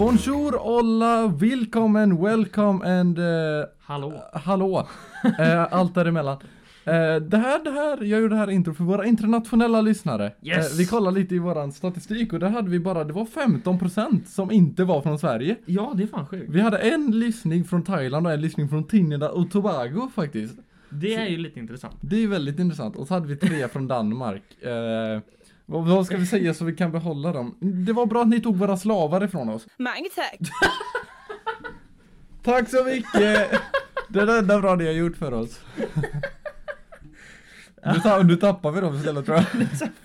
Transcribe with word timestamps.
Bonjour, 0.00 0.66
olla, 0.66 1.26
willkommen, 1.26 2.22
welcome 2.22 3.00
and 3.00 3.18
eh, 3.18 3.24
Hallå? 3.80 4.22
hallå. 4.32 4.88
Eh, 5.38 5.72
allt 5.72 5.94
däremellan. 5.94 6.36
Eh, 6.84 7.16
det 7.16 7.36
här, 7.36 7.64
det 7.64 7.70
här, 7.70 8.04
jag 8.04 8.20
gjorde 8.20 8.34
det 8.34 8.38
här 8.38 8.50
intro 8.50 8.74
för 8.74 8.84
våra 8.84 9.06
internationella 9.06 9.80
lyssnare. 9.80 10.32
Yes. 10.42 10.78
Vi 10.78 10.86
kollade 10.86 11.20
lite 11.20 11.34
i 11.34 11.38
våran 11.38 11.72
statistik 11.72 12.32
och 12.32 12.38
där 12.38 12.48
hade 12.48 12.70
vi 12.70 12.80
bara, 12.80 13.04
det 13.04 13.12
var 13.12 13.24
15% 13.24 14.24
som 14.26 14.50
inte 14.50 14.84
var 14.84 15.02
från 15.02 15.18
Sverige. 15.18 15.56
Ja, 15.66 15.92
det 15.96 16.02
är 16.02 16.06
fan 16.06 16.26
sjukt. 16.26 16.50
Vi 16.50 16.60
hade 16.60 16.78
en 16.78 17.10
lyssning 17.18 17.64
från 17.64 17.82
Thailand 17.82 18.26
och 18.26 18.32
en 18.32 18.40
lyssning 18.40 18.68
från 18.68 18.86
Trinidad 18.86 19.30
och 19.30 19.50
Tobago 19.50 20.10
faktiskt. 20.14 20.58
Det 20.90 21.14
är 21.14 21.26
ju 21.26 21.36
lite 21.36 21.60
intressant. 21.60 21.94
Det 22.00 22.22
är 22.22 22.28
väldigt 22.28 22.58
intressant. 22.58 22.96
Och 22.96 23.06
så 23.08 23.14
hade 23.14 23.26
vi 23.26 23.36
tre 23.36 23.68
från 23.68 23.88
Danmark. 23.88 24.42
Vad, 25.70 25.84
vad 25.88 26.06
ska 26.06 26.16
vi 26.16 26.26
säga 26.26 26.54
så 26.54 26.64
vi 26.64 26.76
kan 26.76 26.92
behålla 26.92 27.32
dem? 27.32 27.56
Det 27.60 27.92
var 27.92 28.06
bra 28.06 28.22
att 28.22 28.28
ni 28.28 28.40
tog 28.40 28.56
våra 28.56 28.76
slavar 28.76 29.24
ifrån 29.24 29.48
oss. 29.48 29.66
Mange 29.78 30.08
tack. 30.14 30.40
Tack 32.42 32.70
så 32.70 32.84
mycket! 32.84 33.60
Det 34.08 34.20
är 34.20 34.26
det 34.26 34.38
enda 34.38 34.60
bra 34.60 34.74
ni 34.74 34.86
har 34.86 34.92
gjort 34.92 35.16
för 35.16 35.32
oss. 35.32 35.60
Nu, 37.84 38.00
ta, 38.02 38.22
nu 38.22 38.36
tappar 38.36 38.70
vi 38.70 38.80
dem 38.80 38.94
istället 38.94 39.26
tror 39.26 39.36
jag. 39.36 39.44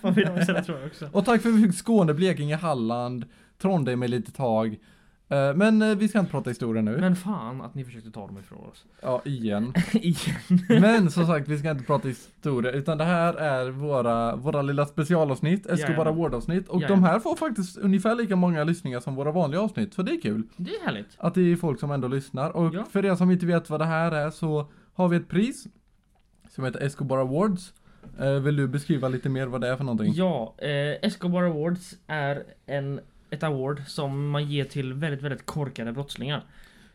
Vad 0.00 0.14
vill 0.14 0.26
de 0.26 0.44
säga 0.44 0.64
tror 0.64 0.78
jag 0.78 0.86
också. 0.86 1.08
Och 1.12 1.24
tack 1.24 1.42
för 1.42 1.48
att 1.48 1.54
vi 1.54 1.62
fick 1.62 1.78
Skåne, 1.78 2.14
Blekinge, 2.14 2.56
Halland, 2.56 3.24
Trondheim 3.62 4.02
ett 4.02 4.10
litet 4.10 4.34
tag. 4.34 4.78
Eh, 5.28 5.54
Men 5.54 5.82
eh, 5.82 5.94
vi 5.96 6.08
ska 6.08 6.18
inte 6.18 6.30
prata 6.30 6.50
historia 6.50 6.82
nu. 6.82 6.96
Men 7.00 7.16
fan 7.16 7.60
att 7.60 7.74
ni 7.74 7.84
försökte 7.84 8.10
ta 8.10 8.26
dem 8.26 8.38
ifrån 8.38 8.58
oss. 8.66 8.84
Ja, 9.02 9.22
igen. 9.24 9.72
Igen. 9.92 10.36
Men 10.68 11.10
som 11.10 11.26
sagt, 11.26 11.48
vi 11.48 11.58
ska 11.58 11.70
inte 11.70 11.84
prata 11.84 12.08
historia, 12.08 12.72
utan 12.72 12.98
det 12.98 13.04
här 13.04 13.34
är 13.34 13.70
våra, 13.70 14.36
våra 14.36 14.62
lilla 14.62 14.86
specialavsnitt, 14.86 15.66
Escobar 15.66 15.88
Jajamän. 15.92 16.06
Award-avsnitt. 16.14 16.68
Och 16.68 16.78
de 16.80 16.82
Jajamän. 16.82 17.04
här 17.04 17.20
får 17.20 17.36
faktiskt 17.36 17.78
ungefär 17.78 18.14
lika 18.14 18.36
många 18.36 18.64
lyssningar 18.64 19.00
som 19.00 19.14
våra 19.14 19.32
vanliga 19.32 19.60
avsnitt, 19.60 19.94
så 19.94 20.02
det 20.02 20.12
är 20.12 20.20
kul. 20.20 20.42
Det 20.56 20.70
är 20.70 20.84
härligt. 20.86 21.08
Att 21.18 21.34
det 21.34 21.52
är 21.52 21.56
folk 21.56 21.80
som 21.80 21.90
ändå 21.90 22.08
lyssnar. 22.08 22.50
Och 22.56 22.74
Ja. 22.74 22.84
för 22.90 23.04
er 23.04 23.14
som 23.14 23.30
inte 23.30 23.46
vet 23.46 23.70
vad 23.70 23.80
det 23.80 23.84
här 23.86 24.12
är 24.12 24.30
så 24.30 24.66
har 24.94 25.08
vi 25.08 25.16
ett 25.16 25.28
pris 25.28 25.66
som 26.50 26.64
heter 26.64 26.80
Escobar 26.80 27.18
Awards. 27.18 27.72
Eh, 28.20 28.30
vill 28.32 28.56
du 28.56 28.68
beskriva 28.68 29.08
lite 29.08 29.28
mer 29.28 29.46
vad 29.46 29.60
det 29.60 29.68
är 29.68 29.76
för 29.76 29.84
någonting? 29.84 30.12
Ja, 30.16 30.54
eh, 30.58 30.68
Escobar 31.06 31.42
Awards 31.42 31.94
är 32.06 32.42
en, 32.66 33.00
ett 33.30 33.42
award 33.42 33.82
som 33.86 34.30
man 34.30 34.50
ger 34.50 34.64
till 34.64 34.92
väldigt, 34.92 35.22
väldigt 35.22 35.46
korkade 35.46 35.92
brottslingar. 35.92 36.44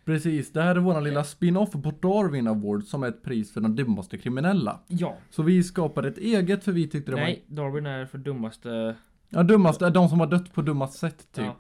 Precis, 0.06 0.52
det 0.52 0.62
här 0.62 0.76
är 0.76 0.80
våran 0.80 1.04
lilla 1.04 1.24
spin-off 1.24 1.72
på 1.72 1.94
Darwin 2.02 2.48
Awards 2.48 2.90
som 2.90 3.04
är 3.04 3.08
ett 3.08 3.24
pris 3.24 3.54
för 3.54 3.62
de 3.62 3.76
dummaste 3.76 4.18
kriminella. 4.18 4.80
Ja. 4.88 5.18
Så 5.30 5.44
vi 5.44 5.64
skapade 5.64 6.08
ett 6.08 6.18
eget 6.18 6.64
för 6.64 6.72
vi 6.72 6.88
tyckte 6.88 7.12
det 7.12 7.18
Nej, 7.18 7.46
Darwin 7.48 7.86
är 7.86 8.06
för 8.06 8.18
dummaste 8.18 8.70
var... 8.70 8.96
Ja, 9.30 9.44
dummaste 9.44 9.86
är 9.86 9.90
de 9.90 10.10
som 10.10 10.20
har 10.20 10.28
dött 10.28 10.54
på 10.54 10.62
dummast 10.62 10.94
sätt 10.94 11.28
typ. 11.32 11.46
Ja. 11.46 11.56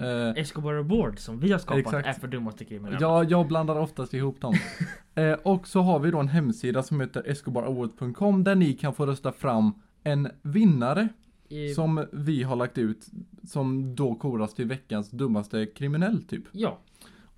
Eh, 0.00 0.42
Escobar 0.42 0.74
Award 0.74 1.18
som 1.18 1.40
vi 1.40 1.52
har 1.52 1.58
skapat 1.58 1.78
Exakt. 1.78 2.08
är 2.08 2.12
för 2.12 2.28
dummaste 2.28 2.64
kriminella. 2.64 2.98
Ja, 3.00 3.24
jag 3.24 3.48
blandar 3.48 3.76
oftast 3.76 4.14
ihop 4.14 4.40
dem. 4.40 4.54
eh, 5.14 5.32
och 5.32 5.68
så 5.68 5.80
har 5.80 5.98
vi 5.98 6.10
då 6.10 6.18
en 6.20 6.28
hemsida 6.28 6.82
som 6.82 7.00
heter 7.00 7.22
escobarawards.com 7.26 8.44
där 8.44 8.54
ni 8.54 8.72
kan 8.72 8.94
få 8.94 9.06
rösta 9.06 9.32
fram 9.32 9.72
en 10.04 10.28
vinnare 10.42 11.08
I, 11.48 11.74
som 11.74 12.06
vi 12.12 12.42
har 12.42 12.56
lagt 12.56 12.78
ut 12.78 13.06
som 13.46 13.94
då 13.94 14.14
koras 14.14 14.54
till 14.54 14.66
veckans 14.66 15.10
dummaste 15.10 15.66
kriminell 15.66 16.22
typ. 16.22 16.44
ja. 16.52 16.78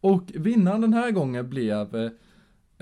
Och 0.01 0.23
vinnaren 0.35 0.81
den 0.81 0.93
här 0.93 1.11
gången 1.11 1.51
blev 1.51 1.97
eh, 1.97 2.11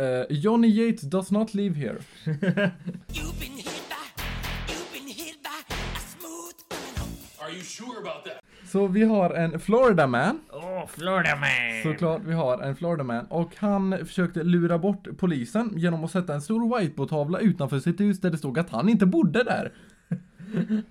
eh, 0.07 0.25
Johnny 0.31 0.69
Yates 0.69 1.03
does 1.03 1.31
not 1.31 1.55
live 1.55 1.75
here. 1.75 1.99
You've 2.25 3.41
been 3.41 3.57
hit 3.57 3.83
by, 3.89 4.23
you've 4.69 4.93
been 4.93 5.07
hit 5.09 5.43
by 5.43 5.75
a 5.75 5.99
smooth 5.99 6.59
criminal. 6.69 7.09
Are 7.41 7.51
you 7.53 7.63
sure 7.65 7.99
about 7.99 8.25
that? 8.25 8.33
Så 8.73 8.87
vi 8.87 9.05
har 9.05 9.31
en 9.31 9.61
Florida 9.61 10.07
man. 10.07 10.41
Åh, 10.53 10.87
Florida 10.87 11.37
man! 11.37 11.83
Såklart 11.83 12.23
vi 12.25 12.33
har 12.35 12.59
en 12.63 12.77
Florida 12.77 13.05
man. 13.05 13.27
Och 13.27 13.57
han 13.57 13.99
försökte 14.07 14.43
lura 14.43 14.79
bort 14.79 15.09
polisen 15.19 15.73
genom 15.77 16.05
att 16.05 16.11
sätta 16.11 16.35
en 16.35 16.43
stor 16.43 16.79
whiteboardtavla 16.79 17.39
utanför 17.39 17.79
sitt 17.81 18.01
hus 18.01 18.21
där 18.21 18.31
det 18.31 18.39
stod 18.39 18.59
att 18.59 18.71
han 18.71 18.89
inte 18.89 19.07
bodde 19.07 19.45
där. 19.45 19.73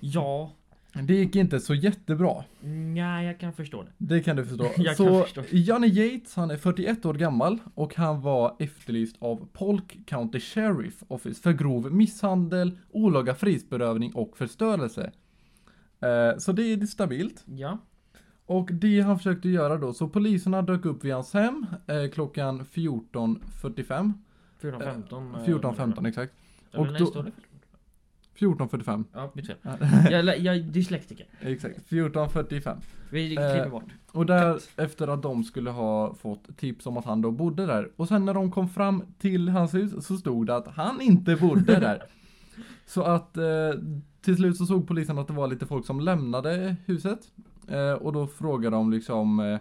Ja, 0.00 0.52
Det 0.92 1.14
gick 1.14 1.36
inte 1.36 1.60
så 1.60 1.74
jättebra. 1.74 2.44
nej 2.60 3.26
jag 3.26 3.40
kan 3.40 3.52
förstå 3.52 3.82
det. 3.82 3.90
Det 3.98 4.22
kan 4.22 4.36
du 4.36 4.44
förstå. 4.44 4.64
Jag 4.76 4.96
kan 4.96 5.06
så 5.06 5.22
förstå. 5.22 5.42
Johnny 5.50 5.86
Yates, 5.86 6.34
han 6.34 6.50
är 6.50 6.56
41 6.56 7.06
år 7.06 7.14
gammal 7.14 7.58
och 7.74 7.94
han 7.94 8.20
var 8.20 8.56
efterlyst 8.58 9.16
av 9.18 9.48
Polk 9.52 9.98
County 10.06 10.40
Sheriff 10.40 11.02
Office 11.08 11.42
för 11.42 11.52
grov 11.52 11.92
misshandel, 11.92 12.78
olaga 12.90 13.34
frihetsberövning 13.34 14.14
och 14.14 14.36
förstörelse. 14.36 15.10
Eh, 16.00 16.38
så 16.38 16.52
det 16.52 16.62
är 16.72 16.86
stabilt. 16.86 17.44
Ja. 17.46 17.78
Och 18.46 18.68
det 18.72 19.00
han 19.00 19.18
försökte 19.18 19.48
göra 19.48 19.76
då, 19.76 19.92
så 19.92 20.08
poliserna 20.08 20.62
dök 20.62 20.84
upp 20.84 21.04
vid 21.04 21.12
hans 21.14 21.34
hem 21.34 21.66
eh, 21.86 22.10
klockan 22.10 22.64
14.45. 22.64 24.12
14-15. 24.60 25.34
eh, 25.36 25.44
14.15 25.44 26.08
exakt. 26.08 26.32
Eller 26.72 27.02
och 27.02 27.14
då-? 27.14 27.24
14.45. 28.40 29.04
Ja, 29.12 29.30
mitt 29.34 29.46
fel. 29.46 29.56
Ja, 29.62 29.76
Jag, 30.10 30.38
jag 30.38 30.56
är 30.56 30.60
dyslektiker. 30.60 31.26
exakt, 31.40 31.90
14.45. 31.90 32.76
Vi 33.10 33.36
Eh, 33.36 33.52
klipper 33.54 33.70
bort. 33.70 33.84
Och 34.12 34.26
där 34.26 34.58
efter 34.76 35.08
att 35.08 35.22
de 35.22 35.44
skulle 35.44 35.70
ha 35.70 36.14
fått 36.14 36.56
tips 36.56 36.86
om 36.86 36.96
att 36.96 37.04
han 37.04 37.22
då 37.22 37.30
bodde 37.30 37.66
där. 37.66 37.90
Och 37.96 38.08
sen 38.08 38.24
när 38.24 38.34
de 38.34 38.50
kom 38.50 38.68
fram 38.68 39.02
till 39.18 39.48
hans 39.48 39.74
hus 39.74 40.06
så 40.06 40.16
stod 40.16 40.46
det 40.46 40.56
att 40.56 40.68
han 40.68 41.00
inte 41.00 41.36
bodde 41.36 41.80
där. 41.80 42.02
Så 42.86 43.02
att 43.02 43.36
eh, 43.36 43.44
till 44.20 44.36
slut 44.36 44.56
så 44.56 44.66
såg 44.66 44.88
polisen 44.88 45.18
att 45.18 45.26
det 45.26 45.32
var 45.32 45.46
lite 45.48 45.66
folk 45.66 45.86
som 45.86 46.00
lämnade 46.00 46.76
huset. 46.86 47.18
Eh, 47.68 47.92
och 47.92 48.12
då 48.12 48.26
frågade 48.26 48.76
de 48.76 48.90
liksom 48.90 49.40
eh, 49.40 49.46
eh, 49.46 49.58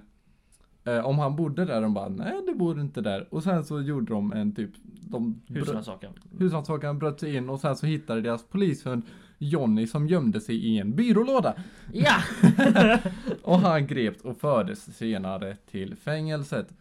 om 0.98 1.20
han 1.20 1.36
bodde 1.36 1.66
där. 1.66 1.82
De 1.82 1.94
bara 1.94 2.10
nej 2.10 2.34
det 2.48 2.54
bor 2.54 2.82
inte 2.82 3.02
där. 3.02 3.28
Och 3.34 3.44
sen 3.44 3.64
så 3.64 3.82
gjorde 3.82 4.14
de 4.14 4.34
en 4.34 4.56
typ 4.56 4.72
de 5.02 5.42
Husrannsakan. 5.48 6.14
husrannsakan 6.40 7.00
bröt 7.00 7.20
sig 7.20 7.36
in 7.36 7.50
och 7.50 7.60
sen 7.60 7.76
så 7.76 7.86
hittade 7.86 8.22
deras 8.22 8.44
polishund 8.44 9.04
Johnny 9.38 9.88
som 9.88 10.08
gömde 10.08 10.42
sig 10.42 10.56
i 10.56 10.78
en 10.80 10.96
byrålåda. 10.96 11.56
Ja! 11.94 12.16
Och 13.42 13.60
han 13.60 13.88
greps 13.88 14.22
och 14.22 14.38
fördes 14.38 14.98
senare 14.98 15.56
till 15.56 15.96
fängelset. 15.96 16.74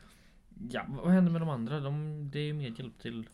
ja, 0.71 0.83
vad 1.03 1.13
hände 1.13 1.31
med 1.31 1.41
de 1.41 1.49
andra? 1.49 1.81
De, 1.81 2.29
det 2.33 2.39
är 2.39 2.45
ju 2.47 2.53
mer 2.53 2.75
hjälp 2.79 2.99
till... 2.99 3.29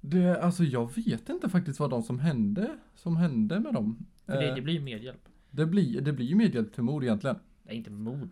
Det, 0.00 0.42
alltså 0.42 0.64
jag 0.64 0.94
vet 0.96 1.28
inte 1.28 1.48
faktiskt 1.48 1.80
vad 1.80 1.90
de 1.90 2.02
som 2.02 2.18
hände, 2.18 2.70
som 2.94 3.16
hände 3.16 3.60
med 3.60 3.74
dem. 3.74 4.06
För 4.26 4.32
det, 4.32 4.48
Eh, 4.48 4.54
det 4.54 4.62
blir 4.62 4.74
ju 4.74 4.80
mer 4.80 4.98
hjälp. 4.98 5.28
det 5.50 5.66
blir, 5.66 6.00
det 6.00 6.12
blir 6.12 6.26
ju 6.26 6.34
medhjälp 6.36 6.72
till 6.74 6.82
mord 6.82 7.02
egentligen. 7.04 7.36
Nej, 7.62 7.76
inte 7.76 7.90
mord. 7.90 8.30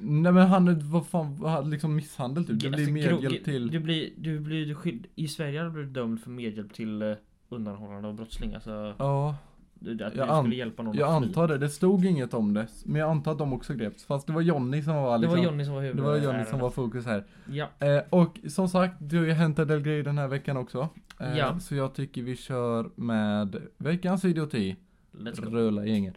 Nej 0.00 0.32
men 0.32 0.46
han, 0.46 0.78
vad 0.90 1.06
fan, 1.06 1.36
vad- 1.40 1.68
liksom 1.70 1.96
misshandel 1.96 2.46
typ. 2.46 2.60
Det 2.60 2.66
Alltså, 2.68 2.92
blir 2.92 3.02
gro- 3.08 3.12
medhjälp 3.20 3.44
till. 3.44 3.70
Du 3.70 3.78
blir, 3.80 4.10
du 4.16 4.40
blir 4.40 4.74
skydd... 4.74 5.06
I 5.14 5.28
Sverige 5.28 5.58
har 5.58 5.66
du 5.66 5.72
blivit 5.72 5.94
dömd 5.94 6.20
för 6.20 6.30
medhjälp 6.30 6.72
till 6.74 7.02
uh, 7.02 7.16
undanhållande 7.48 8.08
av 8.08 8.14
brottsling. 8.14 8.54
Alltså, 8.54 8.94
Ja, 8.98 9.36
du, 9.74 9.92
att 9.92 10.00
jag 10.16 10.28
du 10.28 10.32
an- 10.32 10.44
skulle 10.44 10.56
hjälpa 10.56 10.82
någon 10.82 10.96
jag 10.96 11.08
antar 11.10 11.48
det. 11.48 11.58
Det 11.58 11.68
stod 11.68 12.04
inget 12.04 12.34
om 12.34 12.54
det. 12.54 12.66
Men 12.84 13.00
jag 13.00 13.10
antar 13.10 13.32
att 13.32 13.38
de 13.38 13.52
också 13.52 13.74
greps. 13.74 14.04
Fast 14.04 14.26
det 14.26 14.32
var 14.32 14.40
Johnny 14.40 14.82
som 14.82 14.94
var 14.96 15.12
Det 15.12 15.18
liksom, 15.18 15.38
var 15.38 15.44
Johnny 15.44 15.64
som 15.64 15.74
var 15.74 15.82
det 15.82 15.88
huvud... 15.88 16.04
var 16.04 16.16
Johnny 16.16 16.44
som 16.44 16.60
var 16.60 16.70
fokus 16.70 17.06
här. 17.06 17.24
Ja. 17.52 17.68
Eh, 17.78 18.02
och 18.10 18.38
som 18.48 18.68
sagt, 18.68 18.94
det 18.98 19.16
har 19.16 19.24
ju 19.24 19.32
hänt 19.32 19.58
en 19.58 19.68
del 19.68 19.80
grejer 19.82 20.02
den 20.04 20.18
här 20.18 20.28
veckan 20.28 20.56
också. 20.56 20.88
Eh, 21.20 21.38
Ja. 21.38 21.60
Så 21.60 21.74
jag 21.74 21.94
tycker 21.94 22.22
vi 22.22 22.36
kör 22.36 22.90
med 22.94 23.56
veckans 23.78 24.24
idioti. 24.24 24.76
Let's 25.12 25.44
go. 25.44 25.50
Rulla 25.50 25.84
gängen. 25.86 26.14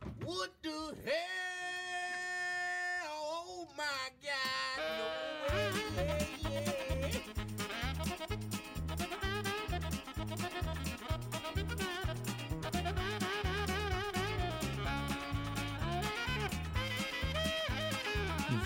What 0.00 0.50
the 0.62 0.68
hell? 1.04 1.31
No 4.02 4.08
way. 5.54 5.92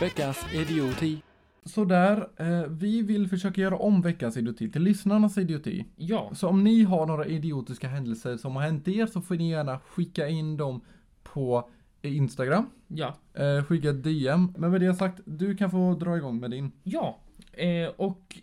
Veckans 0.00 0.46
idioti. 0.54 1.22
Sådär, 1.64 2.28
eh, 2.36 2.70
vi 2.70 3.02
vill 3.02 3.28
försöka 3.28 3.60
göra 3.60 3.76
om 3.76 4.02
veckans 4.02 4.36
idioti 4.36 4.70
till 4.70 4.82
lyssnarnas 4.82 5.38
idioti. 5.38 5.84
Ja. 5.96 6.30
Så 6.34 6.48
om 6.48 6.64
ni 6.64 6.82
har 6.82 7.06
några 7.06 7.26
idiotiska 7.26 7.88
händelser 7.88 8.36
som 8.36 8.56
har 8.56 8.62
hänt 8.62 8.88
er 8.88 9.06
så 9.06 9.20
får 9.20 9.34
ni 9.34 9.50
gärna 9.50 9.78
skicka 9.78 10.28
in 10.28 10.56
dem 10.56 10.80
på 11.22 11.70
Instagram. 12.08 12.66
Ja. 12.88 13.16
Eh, 13.34 13.64
skicka 13.64 13.90
ett 13.90 14.02
DM. 14.04 14.52
Men 14.58 14.70
med 14.70 14.80
det 14.80 14.94
sagt, 14.94 15.20
du 15.24 15.56
kan 15.56 15.70
få 15.70 15.94
dra 15.94 16.16
igång 16.16 16.40
med 16.40 16.50
din. 16.50 16.72
Ja, 16.82 17.18
eh, 17.52 17.88
och 17.96 18.36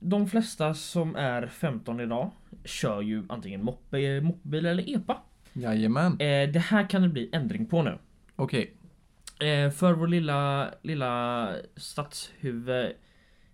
de 0.00 0.26
flesta 0.28 0.74
som 0.74 1.16
är 1.16 1.46
15 1.46 2.00
idag 2.00 2.30
kör 2.64 3.02
ju 3.02 3.22
antingen 3.28 3.64
moppe, 3.64 4.20
moppebil 4.20 4.66
eller 4.66 4.96
epa. 4.96 5.22
Jajamän. 5.52 6.12
Eh, 6.12 6.50
det 6.52 6.62
här 6.68 6.88
kan 6.90 7.02
det 7.02 7.08
bli 7.08 7.30
ändring 7.32 7.66
på 7.66 7.82
nu. 7.82 7.98
Okej. 8.36 8.74
Eh, 9.40 9.70
för 9.70 9.92
vår 9.92 10.06
lilla, 10.08 10.70
lilla 10.82 11.48
stadshuvud 11.76 12.92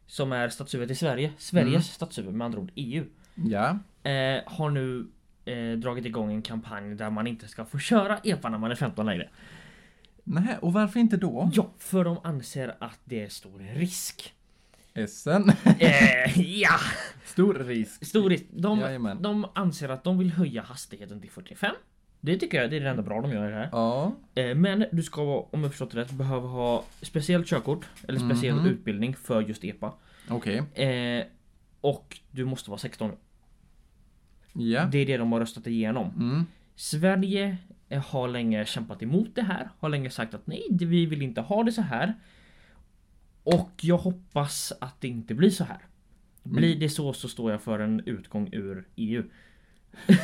som 0.06 0.32
är 0.32 0.48
stadshuvudet 0.48 0.90
i 0.96 0.98
Sverige, 0.98 1.32
Sveriges 1.38 1.68
Mm. 1.72 1.82
stadshuvud 1.82 2.34
med 2.34 2.44
andra 2.44 2.58
ord 2.58 2.70
EU, 2.74 3.04
Ja. 3.34 3.78
eh, 4.10 4.42
har 4.46 4.70
nu 4.70 5.06
eh, 5.44 5.72
dragit 5.78 6.06
igång 6.06 6.32
en 6.32 6.42
kampanj 6.42 6.94
där 6.94 7.10
man 7.10 7.26
inte 7.26 7.48
ska 7.48 7.64
få 7.64 7.78
köra 7.78 8.18
epa 8.18 8.48
när 8.48 8.58
man 8.58 8.70
är 8.70 8.74
15 8.74 9.06
längre. 9.06 9.28
Nej, 10.24 10.56
och 10.60 10.72
varför 10.72 11.00
inte 11.00 11.16
då? 11.16 11.50
Ja, 11.54 11.70
för 11.78 12.04
de 12.04 12.18
anser 12.24 12.74
att 12.80 13.00
det 13.04 13.22
är 13.24 13.28
stor 13.28 13.58
risk. 13.74 14.34
Essen. 14.94 15.48
eh, 15.78 16.40
ja! 16.60 16.78
Stor 17.24 17.54
risk. 17.54 18.06
Stor 18.06 18.30
risk. 18.30 18.44
De, 18.50 18.78
Jajamän. 18.80 19.22
de 19.22 19.46
anser 19.54 19.88
att 19.88 20.04
de 20.04 20.18
vill 20.18 20.30
höja 20.32 20.62
hastigheten 20.62 21.20
till 21.20 21.30
45. 21.30 21.74
Det 22.20 22.38
tycker 22.38 22.60
jag 22.60 22.70
det 22.70 22.76
är 22.76 22.80
det 22.80 22.88
enda 22.90 23.02
bra 23.02 23.20
de 23.20 23.30
gör 23.32 23.52
här. 23.52 23.68
Ja. 23.72 24.12
Eh, 24.34 24.54
Men 24.54 24.84
du 24.92 25.02
ska, 25.02 25.48
om 25.50 25.62
jag 25.62 25.70
förstått 25.70 25.90
det 25.90 26.00
rätt, 26.00 26.10
behöva 26.10 26.48
ha 26.48 26.84
speciellt 27.02 27.46
körkort 27.46 27.86
eller 28.08 28.18
speciell 28.18 28.54
Mhm. 28.56 28.66
utbildning 28.66 29.14
för 29.16 29.40
just 29.40 29.64
EPA. 29.64 29.92
Okej. 30.28 30.56
Eh, 30.86 31.24
och 31.80 32.18
du 32.30 32.44
måste 32.44 32.70
vara 32.70 32.78
16 32.78 33.10
Ja. 34.54 34.84
Det 34.92 34.98
är 34.98 35.06
det 35.06 35.16
de 35.16 35.32
har 35.32 35.40
röstat 35.40 35.66
igenom. 35.66 36.08
Mm. 36.16 36.44
Sverige 36.76 37.56
har 38.06 38.28
länge 38.28 38.64
kämpat 38.64 39.02
emot 39.02 39.28
det 39.34 39.42
här. 39.42 39.68
Har 39.80 39.88
länge 39.88 40.10
sagt 40.10 40.34
att 40.34 40.46
nej, 40.46 40.62
vi 40.70 41.06
vill 41.06 41.22
inte 41.22 41.40
ha 41.40 41.62
det 41.62 41.72
så 41.72 41.82
här. 41.82 42.14
Och 43.44 43.70
jag 43.80 43.98
hoppas 43.98 44.72
att 44.80 45.00
det 45.00 45.08
inte 45.08 45.34
blir 45.34 45.50
så 45.50 45.64
här. 45.64 45.78
Blir 46.42 46.76
det 46.80 46.88
så 46.88 47.12
så 47.12 47.28
står 47.28 47.50
jag 47.50 47.62
för 47.62 47.78
en 47.78 48.00
utgång 48.06 48.48
ur 48.52 48.88
EU. 48.96 49.24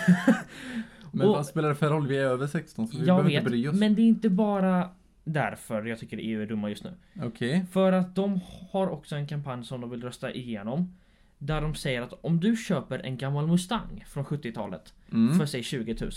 Men 1.12 1.27
Och- 1.29 1.35
vad 1.35 1.47
spelar 1.47 1.69
det 1.69 1.75
för 1.75 1.91
roll? 1.91 2.06
Vi 2.06 2.17
är 2.19 2.25
över 2.25 2.47
16 2.47 2.88
så 2.88 2.99
vi 2.99 3.05
behöver 3.05 3.25
vet, 3.25 3.32
inte 3.38 3.50
bry 3.50 3.69
oss. 3.69 3.77
men 3.81 3.94
det 3.94 4.03
är 4.03 4.06
inte 4.06 4.31
bara 4.31 4.91
därför 5.25 5.85
jag 5.85 5.99
tycker 5.99 6.19
EU 6.19 6.43
är 6.43 6.47
dumma 6.47 6.69
just 6.69 6.85
nu. 6.85 6.91
Okej. 7.23 7.65
För 7.73 7.93
att 7.93 8.15
de 8.15 8.41
har 8.71 8.88
också 8.88 9.17
en 9.17 9.27
kampanj 9.27 9.65
som 9.65 9.81
de 9.81 9.91
vill 9.91 10.03
rösta 10.03 10.32
igenom. 10.32 10.94
Där 11.43 11.61
de 11.61 11.75
säger 11.75 12.03
att 12.03 12.13
om 12.13 12.41
du 12.41 12.57
köper 12.57 12.99
en 12.99 13.17
gammal 13.17 13.47
Mustang 13.47 14.05
från 14.09 14.25
70-talet 14.25 14.95
Mm. 15.13 15.39
för 15.39 15.47
säg 15.47 15.63
20 15.63 15.97
000. 16.01 16.11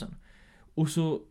Och 0.75 0.89
så 0.89 1.21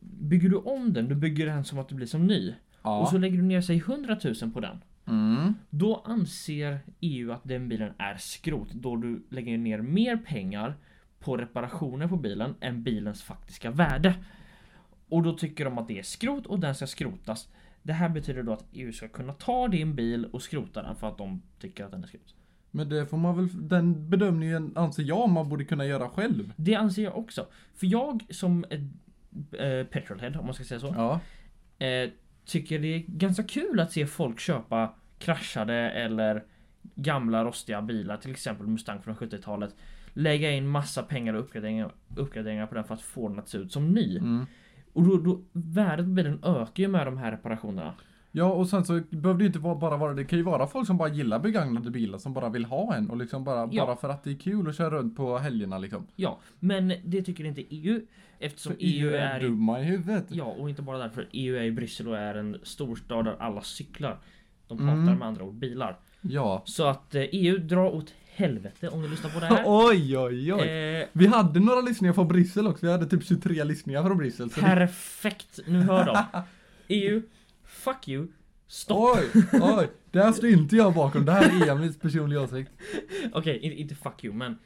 bygger 0.00 0.48
du 0.48 0.56
om 0.56 0.92
den, 0.92 1.08
du 1.08 1.14
bygger 1.14 1.46
den 1.46 1.64
som 1.64 1.78
att 1.78 1.88
det 1.88 1.94
blir 1.94 2.06
som 2.06 2.26
ny. 2.26 2.54
Ja. 2.82 3.00
Och 3.00 3.08
så 3.08 3.18
lägger 3.18 3.36
du 3.36 3.42
ner 3.42 3.60
sig 3.60 3.76
100 3.76 4.16
000 4.42 4.50
på 4.52 4.60
den. 4.60 4.80
Mm. 5.06 5.54
Då 5.70 6.02
anser 6.04 6.78
EU 7.00 7.32
att 7.32 7.40
den 7.44 7.68
bilen 7.68 7.92
är 7.98 8.16
skrot 8.16 8.68
då 8.72 8.96
du 8.96 9.26
lägger 9.30 9.58
ner 9.58 9.78
mer 9.80 10.16
pengar 10.16 10.76
på 11.18 11.36
reparationer 11.36 12.08
på 12.08 12.16
bilen 12.16 12.54
än 12.60 12.82
bilens 12.82 13.22
faktiska 13.22 13.70
värde. 13.70 14.14
Och 15.08 15.22
då 15.22 15.32
tycker 15.32 15.64
de 15.64 15.78
att 15.78 15.88
det 15.88 15.98
är 15.98 16.02
skrot 16.02 16.46
och 16.46 16.60
den 16.60 16.74
ska 16.74 16.86
skrotas. 16.86 17.48
Det 17.82 17.92
här 17.92 18.08
betyder 18.08 18.42
då 18.42 18.52
att 18.52 18.64
EU 18.72 18.92
ska 18.92 19.08
kunna 19.08 19.32
ta 19.32 19.68
din 19.68 19.94
bil 19.94 20.24
och 20.24 20.42
skrota 20.42 20.82
den 20.82 20.96
för 20.96 21.08
att 21.08 21.18
de 21.18 21.42
tycker 21.58 21.84
att 21.84 21.90
den 21.90 22.02
är 22.02 22.06
skrot. 22.08 22.34
Men 22.70 22.88
det 22.88 23.06
får 23.06 23.16
man 23.16 23.36
väl, 23.36 23.68
den 23.68 24.10
bedömningen 24.10 24.72
anser 24.76 25.02
jag 25.02 25.28
man 25.28 25.48
borde 25.48 25.64
kunna 25.64 25.86
göra 25.86 26.08
själv. 26.08 26.52
Det 26.56 26.74
anser 26.74 27.02
jag 27.04 27.18
också. 27.18 27.46
För 27.74 27.86
jag 27.86 28.22
som 28.30 28.64
eh, 28.70 29.86
petrolhead, 29.86 30.38
om 30.38 30.44
man 30.46 30.54
ska 30.54 30.64
säga 30.64 30.80
så, 30.80 30.94
Ja. 30.96 31.20
eh, 31.86 32.10
tycker 32.44 32.78
det 32.78 32.94
är 32.94 32.98
ganska 33.06 33.42
kul 33.42 33.80
att 33.80 33.92
se 33.92 34.06
folk 34.06 34.40
köpa 34.40 34.94
kraschade 35.18 35.74
eller 35.74 36.44
gamla 36.94 37.44
rostiga 37.44 37.82
bilar, 37.82 38.16
till 38.16 38.30
exempel 38.30 38.66
Mustang 38.66 39.02
från 39.02 39.14
70-talet. 39.16 39.74
Lägga 40.12 40.50
in 40.50 40.68
massa 40.68 41.02
pengar 41.02 41.34
och 41.34 41.40
uppgraderingar, 41.40 41.92
uppgraderingar 42.16 42.66
på 42.66 42.74
den 42.74 42.84
för 42.84 42.94
att 42.94 43.02
få 43.02 43.28
den 43.28 43.38
att 43.38 43.48
se 43.48 43.58
ut 43.58 43.72
som 43.72 43.92
ny. 43.92 44.18
Mm. 44.18 44.46
Och 44.92 45.02
då, 45.02 45.16
då, 45.16 45.40
värdet 45.52 46.06
på 46.06 46.10
bilen 46.10 46.40
ökar 46.44 46.82
ju 46.82 46.88
med 46.88 47.06
de 47.06 47.18
här 47.18 47.30
reparationerna. 47.30 47.94
Ja 48.32 48.44
och 48.52 48.68
sen 48.68 48.84
så 48.84 49.00
behöver 49.10 49.38
det 49.38 49.42
ju 49.44 49.46
inte 49.46 49.58
bara 49.58 49.96
vara, 49.96 50.14
det 50.14 50.24
kan 50.24 50.38
ju 50.38 50.42
vara 50.44 50.66
folk 50.66 50.86
som 50.86 50.96
bara 50.96 51.08
gillar 51.08 51.38
begagnade 51.38 51.90
bilar 51.90 52.18
som 52.18 52.32
bara 52.34 52.48
vill 52.48 52.64
ha 52.64 52.94
en 52.94 53.10
och 53.10 53.16
liksom 53.16 53.44
bara, 53.44 53.68
Ja. 53.72 53.86
bara 53.86 53.96
för 53.96 54.08
att 54.08 54.24
det 54.24 54.30
är 54.30 54.34
kul 54.34 54.68
att 54.68 54.76
köra 54.76 54.90
runt 54.90 55.16
på 55.16 55.38
helgerna 55.38 55.78
liksom. 55.78 56.06
Ja, 56.16 56.38
men 56.58 56.92
det 57.04 57.22
tycker 57.22 57.44
inte 57.44 57.74
EU. 57.74 58.00
Eftersom 58.38 58.72
För 58.72 58.78
EU 58.80 59.10
är... 59.14 59.40
dumma 59.40 59.80
i 59.80 59.84
huvudet. 59.84 60.24
Ja, 60.28 60.44
och 60.44 60.68
inte 60.70 60.82
bara 60.82 60.98
därför. 60.98 61.28
EU 61.32 61.56
är 61.56 61.62
i 61.62 61.70
Bryssel 61.72 62.08
och 62.08 62.18
är 62.18 62.34
en 62.34 62.56
storstad 62.62 63.24
där 63.24 63.36
alla 63.38 63.62
cyklar. 63.62 64.18
De 64.68 64.78
Mm. 64.78 64.98
hatar 65.00 65.18
med 65.18 65.28
andra 65.28 65.44
ord 65.44 65.54
bilar. 65.54 65.96
Ja. 66.20 66.62
Så 66.66 66.86
att 66.86 67.14
eh, 67.14 67.22
EU 67.32 67.58
drar 67.58 67.94
åt 67.94 68.14
helvete 68.34 68.88
om 68.88 69.02
du 69.02 69.08
lyssnar 69.08 69.30
på 69.30 69.40
det 69.40 69.46
här. 69.46 69.62
Oj 69.66 70.18
oj 70.18 70.54
oj. 70.54 70.60
Eh, 70.68 71.06
Vi 71.12 71.26
hade 71.26 71.60
några 71.60 71.80
lyssningar 71.80 72.12
från 72.14 72.28
Bryssel 72.28 72.66
också, 72.66 72.86
vi 72.86 72.92
hade 72.92 73.06
typ 73.06 73.24
23 73.24 73.64
lyssningar 73.64 74.02
från 74.04 74.18
Bryssel. 74.18 74.50
Perfekt, 74.50 75.58
nu 75.66 75.80
hör 75.80 76.04
de. 76.04 76.42
EU, 76.88 77.22
fuck 77.80 78.08
you, 78.08 78.26
stopp. 78.66 78.98
Oj, 79.16 79.44
oj, 79.62 79.90
där 80.10 80.32
står 80.32 80.48
inte 80.50 80.76
jag 80.76 80.94
bakom, 80.94 81.24
det 81.24 81.32
här 81.32 81.62
är 81.68 81.70
Emils 81.72 81.98
personliga 81.98 82.40
åsikt. 82.40 82.70
Okej, 83.32 83.58
in- 83.58 83.72
inte 83.72 83.94
fuck 83.94 84.24
you, 84.24 84.34
men 84.34 84.58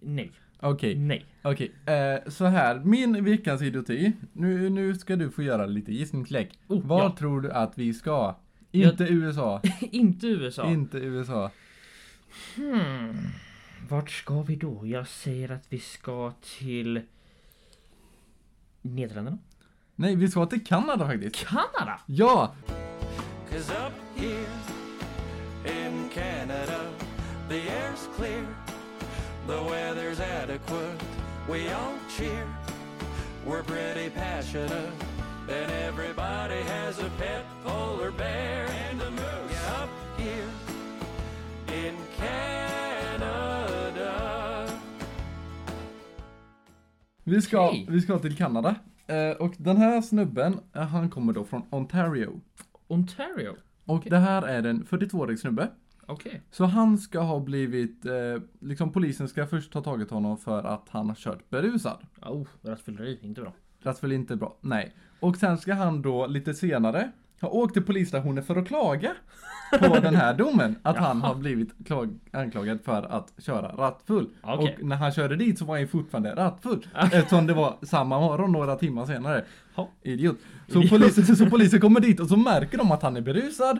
nej, 0.00 0.32
Okej, 0.62 0.94
nej. 0.98 1.24
okej. 1.42 1.72
Eh, 1.86 2.30
så 2.30 2.44
här, 2.44 2.78
min 2.84 3.24
veckans 3.24 3.62
idioti. 3.62 4.12
Nu, 4.32 4.70
nu 4.70 4.94
ska 4.94 5.16
du 5.16 5.30
få 5.30 5.42
göra 5.42 5.66
lite 5.66 5.92
gissningslek. 5.92 6.58
Oh, 6.68 6.86
Vad 6.86 7.04
ja. 7.04 7.16
tror 7.18 7.40
du 7.40 7.50
att 7.52 7.78
vi 7.78 7.94
ska? 7.94 8.36
Jag- 8.70 8.90
Inte 8.92 9.04
USA. 9.04 9.60
inte 9.80 10.26
USA. 10.26 10.70
Inte 10.70 10.98
USA. 10.98 11.50
Hmm. 12.56 13.16
Vart 13.88 14.10
ska 14.10 14.42
vi 14.42 14.56
då? 14.56 14.86
Jag 14.86 15.08
säger 15.08 15.50
att 15.52 15.66
vi 15.68 15.78
ska 15.78 16.32
till 16.58 17.00
Nederländerna. 18.82 19.38
Nej, 20.00 20.16
vi 20.16 20.28
ska 20.28 20.46
till 20.46 20.64
Kanada 20.64 21.06
faktiskt. 21.06 21.46
Kanada! 21.46 22.00
Ja! 22.06 22.52
Cause 23.50 23.72
up 23.86 23.92
here 24.16 24.46
in 25.64 26.08
Canada, 26.14 26.80
the 27.48 27.54
air's 27.54 28.08
clear, 28.16 28.46
the 29.46 29.62
weather's 29.70 30.20
adequate, 30.20 31.02
we 31.48 31.68
all 31.72 31.94
cheer. 32.16 32.46
We're 33.46 33.62
pretty 33.62 34.10
passionate, 34.10 34.92
and 35.48 35.70
everybody 35.88 36.62
has 36.62 36.98
a 36.98 37.10
pet 37.18 37.44
polar 37.64 38.10
bear 38.10 38.66
and 38.90 39.02
a 39.02 39.10
moose. 39.10 39.52
Yeah, 39.52 39.82
up 39.82 39.90
here 40.18 40.50
in 41.86 41.96
Canada. 42.18 43.32
Vi 47.24 47.42
ska, 47.42 47.68
Okej. 47.68 47.86
vi 47.90 48.00
ska 48.00 48.18
till 48.18 48.36
Kanada. 48.36 48.74
Eh, 49.10 49.36
och 49.36 49.54
den 49.58 49.76
här 49.76 50.00
snubben, 50.00 50.60
eh, 50.72 50.82
han 50.82 51.10
kommer 51.10 51.32
då 51.32 51.44
från 51.44 51.62
Ontario. 51.70 52.40
Ontario. 52.86 53.56
Och 53.84 54.06
det 54.10 54.18
här 54.18 54.42
är 54.42 54.66
en 54.66 54.84
42-årig 54.84 55.38
snubbe. 55.38 55.68
Okej. 56.06 56.42
Så 56.50 56.64
han 56.64 56.98
ska 56.98 57.20
ha 57.20 57.40
blivit, 57.40 58.04
eh, 58.04 58.42
liksom 58.60 58.92
polisen 58.92 59.28
ska 59.28 59.46
först 59.46 59.74
ha 59.74 59.82
tagit 59.82 60.10
honom 60.10 60.38
för 60.38 60.62
att 60.62 60.88
han 60.88 61.08
har 61.08 61.16
kört 61.16 61.50
berusad. 61.50 61.98
Oh, 62.22 62.46
rattfylleri, 62.62 63.18
inte 63.22 63.40
bra. 63.40 63.52
Rattfylleri 63.82 64.16
inte 64.16 64.36
bra, 64.36 64.56
nej. 64.60 64.94
Och 65.20 65.36
sen 65.36 65.58
ska 65.58 65.74
han 65.74 66.02
då 66.02 66.26
lite 66.26 66.54
senare 66.54 67.12
ha 67.40 67.48
åkt 67.48 67.74
till 67.74 67.82
polisstationen 67.82 68.44
för 68.44 68.56
att 68.56 68.66
klaga 68.68 69.12
på 69.80 69.98
den 69.98 70.14
här 70.14 70.34
domen. 70.34 70.76
Att 70.82 70.96
han 70.96 71.18
Jaha. 71.20 71.28
har 71.28 71.34
blivit 71.34 71.68
klag- 71.86 72.18
anklagad 72.32 72.78
för 72.84 73.02
att 73.02 73.32
köra 73.38 73.68
rattfull. 73.76 74.28
Okej. 74.42 74.76
Och 74.80 74.86
när 74.86 74.96
han 74.96 75.12
körde 75.12 75.36
dit 75.36 75.58
så 75.58 75.64
var 75.64 75.74
han 75.74 75.80
ju 75.80 75.86
fortfarande 75.86 76.34
rattfull. 76.34 76.86
eftersom 77.12 77.46
det 77.46 77.54
var 77.54 77.76
samma 77.82 78.20
morgon 78.20 78.52
några 78.52 78.76
timmar 78.76 79.06
senare. 79.06 79.44
Idiot. 80.02 80.36
Så 80.68 80.82
polisen, 80.88 81.36
så 81.36 81.46
polisen 81.46 81.80
kommer 81.80 82.00
dit 82.00 82.20
och 82.20 82.28
så 82.28 82.36
märker 82.36 82.78
de 82.78 82.92
att 82.92 83.02
han 83.02 83.16
är 83.16 83.20
berusad. 83.20 83.78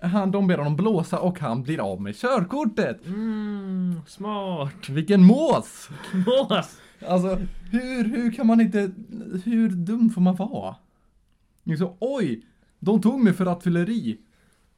Han, 0.00 0.30
de 0.30 0.46
ber 0.46 0.58
honom 0.58 0.76
blåsa 0.76 1.18
och 1.18 1.38
han 1.40 1.62
blir 1.62 1.80
av 1.92 2.00
med 2.00 2.16
körkortet. 2.16 3.06
Mm, 3.06 4.00
smart. 4.06 4.88
Vilken 4.88 5.24
mås! 5.24 5.88
Mås! 6.26 6.80
Alltså, 7.08 7.38
hur, 7.70 8.04
hur 8.04 8.32
kan 8.32 8.46
man 8.46 8.60
inte, 8.60 8.90
hur 9.44 9.68
dum 9.68 10.10
får 10.10 10.20
man 10.20 10.36
vara? 10.36 10.74
Så, 11.78 11.96
oj, 12.00 12.42
de 12.84 13.00
tog 13.00 13.20
mig 13.20 13.32
för 13.32 13.44
rattfylleri. 13.44 14.18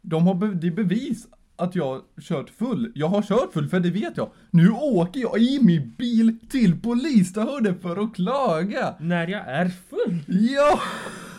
De 0.03 0.27
har, 0.27 0.35
be, 0.35 0.47
det 0.47 0.67
är 0.67 0.71
bevis 0.71 1.27
att 1.57 1.75
jag 1.75 2.03
kört 2.21 2.51
full. 2.51 2.93
Jag 2.95 3.09
har 3.09 3.23
kört 3.23 3.53
full, 3.53 3.69
för 3.69 3.81
det 3.81 3.91
vet 3.91 4.17
jag. 4.17 4.31
Nu 4.51 4.71
åker 4.71 5.21
jag 5.21 5.39
i 5.39 5.59
min 5.63 5.95
bil 5.99 6.39
till 6.49 6.81
polisstationen 6.83 7.79
för 7.79 8.05
att 8.05 8.15
klaga. 8.15 8.95
När 9.01 9.29
jag 9.29 9.49
är 9.49 9.69
full. 9.69 10.19
Ja, 10.29 10.79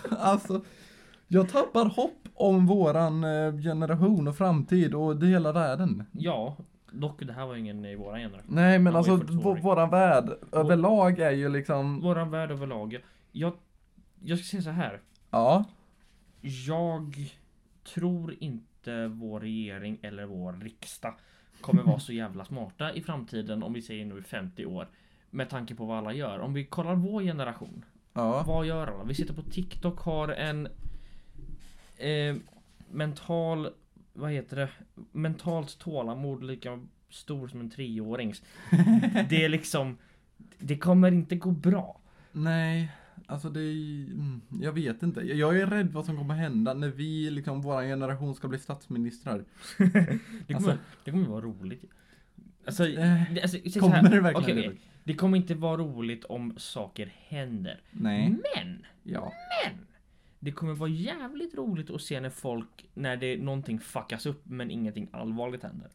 alltså, 0.20 0.62
jag 1.28 1.50
tappar 1.50 1.86
hopp 1.86 2.28
om 2.34 2.66
våran 2.68 3.24
eh, 3.24 3.54
generation 3.62 4.28
och 4.28 4.38
framtid 4.38 4.94
och 4.96 5.18
det 5.18 5.26
hela 5.28 5.52
världen. 5.52 6.04
Ja, 6.12 6.58
dock 6.92 7.24
det 7.26 7.34
här 7.34 7.46
var 7.46 7.56
ingen 7.56 7.86
i 7.86 7.96
våra 7.96 8.18
generation. 8.18 8.56
Nej, 8.56 8.80
men 8.80 8.96
alltså, 8.96 9.12
ju 9.12 9.18
42-åring. 9.18 9.40
vå- 9.40 9.62
våran 9.62 9.90
värld 9.90 10.30
överlag 10.52 11.20
är 11.20 11.32
ju 11.32 11.50
liksom, 11.50 12.02
Våran 12.02 12.32
värld 12.32 12.52
överlag. 12.52 12.98
Jag, 13.32 13.54
jag 14.24 14.38
ska 14.40 14.46
säga 14.46 14.62
så 14.64 14.70
här. 14.70 15.00
ja. 15.32 15.66
Jag 16.46 17.34
tror 17.84 18.36
inte 18.40 19.08
vår 19.08 19.40
regering 19.40 20.00
eller 20.02 20.26
vår 20.26 20.54
riksdag 20.54 21.14
kommer 21.62 21.84
vara 21.84 22.00
så 22.00 22.14
jävla 22.14 22.46
smarta 22.46 22.94
i 22.94 23.02
framtiden 23.02 23.64
om 23.64 23.74
vi 23.74 23.82
säger 23.82 24.06
nu 24.06 24.22
50 24.22 24.66
år. 24.66 24.88
Med 25.30 25.50
tanke 25.50 25.76
på 25.76 25.86
vad 25.86 25.98
alla 25.98 26.14
gör. 26.14 26.40
Om 26.40 26.54
vi 26.54 26.66
kollar 26.66 26.96
vår 26.96 27.22
generation. 27.22 27.86
Ja. 28.14 28.44
Vad 28.48 28.66
gör 28.66 28.88
alla? 28.88 29.04
Vi 29.04 29.14
sitter 29.14 29.34
på 29.34 29.42
TikTok, 29.42 30.00
har 30.00 30.28
en 30.28 30.68
eh, 31.98 32.36
mental, 32.92 33.70
vad 34.14 34.32
heter 34.32 34.56
det? 34.56 34.70
Mentalt 35.12 35.80
tålamod 35.80 36.44
lika 36.44 36.80
stor 37.10 37.48
som 37.48 37.60
en 37.60 37.70
treårings. 37.70 38.44
Det 39.30 39.46
är 39.46 39.50
liksom, 39.50 39.98
det 40.58 40.78
kommer 40.78 41.12
inte 41.12 41.36
gå 41.36 41.52
bra. 41.52 42.00
Nej, 42.32 42.92
Alltså 43.28 43.50
det 43.50 43.60
är, 43.62 44.06
mm, 44.06 44.42
jag 44.62 44.72
vet 44.72 45.04
inte. 45.04 45.22
Jag 45.22 45.60
är 45.60 45.68
rädd 45.68 45.92
vad 45.94 46.06
som 46.06 46.18
kommer 46.18 46.36
hända 46.36 46.74
när 46.74 46.90
vi, 46.90 47.30
liksom, 47.30 47.62
vår 47.62 47.82
generation 47.82 48.36
ska 48.36 48.48
bli 48.48 48.60
statsministrar. 48.60 49.44
Det 49.78 50.54
kommer, 50.54 50.56
Alltså- 50.56 50.78
det 51.04 51.12
kommer 51.12 51.28
vara 51.28 51.42
roligt. 51.42 51.84
Alltså, 52.66 52.88
Eh, 52.88 53.34
det, 53.34 53.42
alltså, 53.42 53.58
så 53.70 53.80
kommer 53.80 53.96
här, 53.96 54.10
det 54.10 54.22
verkligen 54.22 54.58
det? 54.62 54.68
okej. 54.70 54.80
det 55.04 55.14
kommer 55.14 55.38
inte 55.38 55.56
vara 55.56 55.78
roligt 55.78 56.24
om 56.24 56.54
saker 56.58 57.14
händer. 57.28 57.82
Nej. 57.92 58.30
Men! 58.56 58.86
Ja. 59.04 59.34
Men! 59.66 59.86
Det 60.40 60.52
kommer 60.52 60.74
vara 60.74 60.90
jävligt 60.90 61.56
roligt 61.56 61.90
att 61.90 62.02
se 62.02 62.20
när 62.20 62.30
folk, 62.30 62.86
när 62.94 63.18
det 63.18 63.38
någonting 63.38 63.80
fuckas 63.80 64.26
upp 64.26 64.42
men 64.46 64.72
ingenting 64.72 65.08
allvarligt 65.12 65.64
händer. 65.64 65.90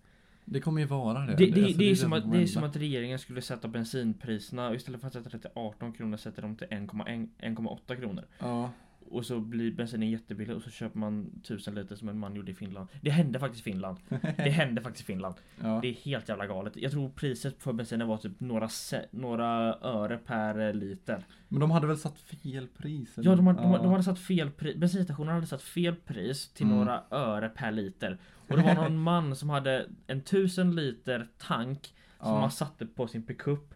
Det 0.52 0.60
kommer 0.60 0.80
ju 0.80 0.86
vara 0.86 1.18
det. 1.18 1.34
Det, 1.36 1.46
det, 1.46 1.62
alltså, 1.64 1.78
det, 1.78 1.90
är, 1.90 1.94
som 1.94 2.10
det 2.10 2.16
att, 2.16 2.32
det 2.32 2.42
är 2.42 2.46
som 2.46 2.64
att 2.64 2.76
regeringen 2.76 3.18
skulle 3.18 3.42
sätta 3.42 3.68
bensinpriserna 3.68 4.74
istället 4.74 5.00
för 5.00 5.06
att 5.06 5.12
sätta 5.12 5.28
det 5.28 5.38
till 5.38 5.50
18 5.54 5.92
kronor 5.92 6.16
sätter 6.16 6.42
de 6.42 6.56
till 6.56 6.66
1,1 6.66 7.28
1,8 7.38 7.96
kronor. 7.96 8.24
Ja. 8.38 8.70
Och 9.10 9.26
så 9.26 9.40
blir 9.40 9.72
bensinen 9.72 10.10
jättebillig 10.10 10.56
och 10.56 10.62
så 10.62 10.70
köper 10.70 10.98
man 10.98 11.30
1000 11.42 11.74
liter 11.74 11.96
som 11.96 12.08
en 12.08 12.18
man 12.18 12.34
gjorde 12.34 12.50
i 12.50 12.54
Finland. 12.54 12.88
Det 13.00 13.10
hände 13.10 13.38
faktiskt 13.40 13.66
i 13.66 13.70
Finland. 13.70 13.96
Det 14.36 14.50
hände 14.50 14.80
faktiskt 14.82 15.02
i 15.02 15.06
Finland. 15.12 15.34
ja. 15.62 15.78
Det 15.82 15.88
är 15.88 15.92
helt 15.94 16.28
jävla 16.28 16.46
galet. 16.46 16.76
Jag 16.76 16.92
tror 16.92 17.08
priset 17.08 17.62
för 17.62 17.72
bensinen 17.72 18.08
var 18.08 18.16
typ 18.16 18.40
några, 18.40 18.68
några 19.10 19.48
öre 19.82 20.18
per 20.18 20.58
eh, 20.68 20.74
liter. 20.74 21.24
Men 21.48 21.60
de 21.60 21.70
hade 21.70 21.86
väl 21.86 21.98
satt 21.98 22.18
fel 22.18 22.68
pris? 22.68 23.18
eller? 23.18 23.30
Ja, 23.30 23.36
de, 23.36 23.46
hade, 23.46 23.62
de, 23.62 23.72
de 23.72 23.86
hade 23.92 24.02
satt 24.04 24.18
fel 24.18 24.50
pris. 24.50 24.76
Bensinstationen 24.76 25.34
hade 25.34 25.46
satt 25.46 25.62
fel 25.62 25.94
pris 25.94 26.48
till 26.52 26.66
Mm. 26.66 26.78
några 26.78 27.02
öre 27.10 27.48
per 27.48 27.72
liter. 27.72 28.18
Och 28.48 28.56
det 28.56 28.62
var 28.62 28.74
någon 28.74 28.98
man 29.02 29.36
som 29.36 29.50
hade 29.50 29.86
en 30.06 30.18
1000 30.18 30.74
liter 30.76 31.28
tank 31.38 31.94
som 32.20 32.28
Ja. 32.34 32.40
han 32.40 32.50
satte 32.50 32.86
på 32.86 33.06
sin 33.06 33.22
pickup 33.22 33.74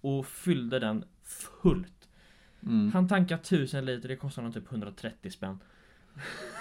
och 0.00 0.26
fyllde 0.26 0.78
den 0.78 1.04
fullt. 1.62 1.92
Mm. 2.62 2.90
Han 2.92 3.08
tankade 3.08 3.40
1000 3.40 3.84
liter, 3.84 4.08
det 4.08 4.16
kostade 4.16 4.46
honom 4.46 4.52
typ 4.62 4.72
130 4.72 5.30
spänn. 5.30 5.58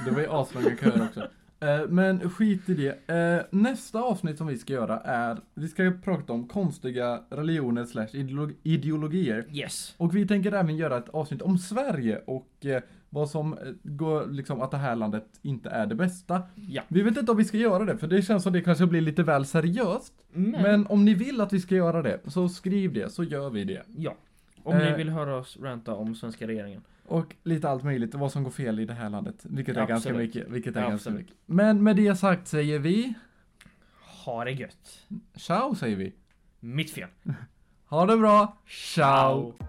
Det 0.06 0.12
var 0.12 0.22
ju 0.22 0.28
aslånga 0.30 0.75
köer 0.82 1.02
också. 1.10 1.28
Eh, 1.60 1.88
Men 1.90 2.30
skit 2.30 2.70
i 2.70 2.74
det. 2.74 3.10
Eh, 3.16 3.46
Nästa 3.52 4.00
avsnitt 4.02 4.38
som 4.38 4.48
vi 4.48 4.58
ska 4.58 4.74
göra 4.74 5.00
är, 5.00 5.38
vi 5.54 5.68
ska 5.68 5.92
prata 6.04 6.34
om 6.34 6.48
konstiga 6.48 7.22
religioner 7.30 7.86
slash 7.86 8.06
ideolo- 8.08 8.54
ideologier. 8.64 9.46
Yes! 9.52 9.94
Och 9.98 10.16
vi 10.16 10.28
tänker 10.28 10.52
även 10.52 10.75
göra 10.78 10.98
ett 10.98 11.10
avsnitt 11.10 11.42
om 11.42 11.58
Sverige 11.58 12.22
och 12.25 12.66
eh, 12.66 12.82
vad 13.10 13.30
som 13.30 13.58
går, 13.84 14.28
liksom 14.28 14.62
att 14.62 14.72
det 14.72 14.78
här 14.78 14.96
landet 14.96 15.25
inte 15.42 15.70
är 15.70 15.86
det 15.86 15.96
bästa. 15.96 16.42
Ja. 16.56 16.82
Vi 16.88 17.02
vet 17.02 17.18
inte 17.18 17.32
om 17.32 17.38
vi 17.38 17.46
ska 17.46 17.58
göra 17.58 17.86
det, 17.86 17.98
för 17.98 18.08
det 18.08 18.22
känns 18.22 18.44
som 18.44 18.54
det 18.54 18.62
kanske 18.62 18.86
blir 18.86 19.02
lite 19.02 19.24
väl 19.24 19.46
seriöst. 19.46 20.14
Men, 20.34 20.52
Men 20.52 20.88
om 20.88 21.06
ni 21.06 21.14
vill 21.14 21.42
att 21.42 21.54
vi 21.54 21.60
ska 21.60 21.75
göra 21.75 22.02
det, 22.02 22.20
så 22.28 22.50
skriv 22.50 22.94
det, 22.94 23.10
så 23.12 23.24
gör 23.24 23.50
vi 23.50 23.64
det. 23.64 23.84
ja. 23.98 24.16
Om 24.65 24.77
ni 24.77 24.84
Eh. 24.84 24.95
vill 24.95 25.10
höra 25.10 25.36
oss 25.36 25.57
ranta 25.62 25.93
om 25.95 26.15
svenska 26.15 26.48
regeringen. 26.48 26.81
Och 27.05 27.36
lite 27.43 27.69
allt 27.69 27.84
möjligt, 27.84 28.15
vad 28.15 28.31
som 28.31 28.43
går 28.43 28.51
fel 28.51 28.79
i 28.79 28.86
det 28.86 28.93
här 28.93 29.10
landet. 29.10 29.36
Vilket 29.43 29.77
är 29.77 29.86
ganska 29.88 30.13
mycket. 30.13 30.48
Vilket 30.50 30.75
är 30.75 30.89
ganska 30.89 31.10
mycket. 31.10 31.36
Men 31.45 31.84
med 31.84 31.95
det 31.95 32.15
sagt 32.15 32.48
säger 32.48 32.79
vi, 32.79 33.13
Ha 34.25 34.45
det 34.45 34.51
gött! 34.51 35.05
ciao 35.36 35.75
säger 35.75 35.95
vi. 35.95 36.13
Mitt 36.60 36.91
fel! 36.91 37.10
Ha 37.88 38.05
det 38.05 38.17
bra, 38.17 38.57
ciao! 38.67 39.53
Ciao. 39.57 39.67